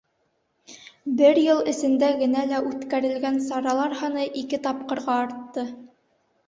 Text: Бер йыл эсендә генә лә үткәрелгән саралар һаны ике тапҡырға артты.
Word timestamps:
Бер 1.19 1.41
йыл 1.41 1.61
эсендә 1.73 2.09
генә 2.23 2.47
лә 2.53 2.63
үткәрелгән 2.71 3.39
саралар 3.51 3.97
һаны 4.03 4.27
ике 4.45 4.63
тапҡырға 4.69 5.25
артты. 5.27 5.73